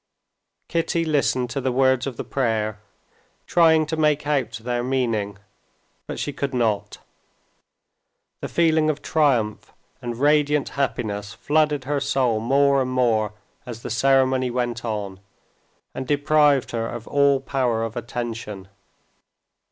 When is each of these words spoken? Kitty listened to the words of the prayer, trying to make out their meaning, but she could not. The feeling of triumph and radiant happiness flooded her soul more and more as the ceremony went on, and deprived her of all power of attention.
Kitty 0.67 1.05
listened 1.05 1.51
to 1.51 1.61
the 1.61 1.71
words 1.71 2.07
of 2.07 2.17
the 2.17 2.23
prayer, 2.23 2.79
trying 3.45 3.85
to 3.85 3.95
make 3.95 4.25
out 4.25 4.51
their 4.53 4.83
meaning, 4.83 5.37
but 6.07 6.17
she 6.17 6.33
could 6.33 6.55
not. 6.55 6.97
The 8.39 8.47
feeling 8.47 8.89
of 8.89 9.03
triumph 9.03 9.71
and 10.01 10.17
radiant 10.19 10.69
happiness 10.69 11.33
flooded 11.35 11.83
her 11.83 11.99
soul 11.99 12.39
more 12.39 12.81
and 12.81 12.89
more 12.89 13.33
as 13.63 13.83
the 13.83 13.91
ceremony 13.91 14.49
went 14.49 14.83
on, 14.83 15.19
and 15.93 16.07
deprived 16.07 16.71
her 16.71 16.87
of 16.87 17.07
all 17.07 17.39
power 17.39 17.83
of 17.83 17.95
attention. 17.95 18.69